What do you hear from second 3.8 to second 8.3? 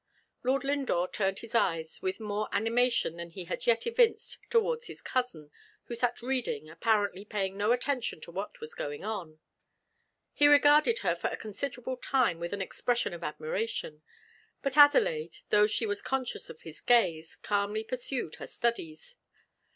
evinced towards his cousin, who sat reading, apparently paying no attention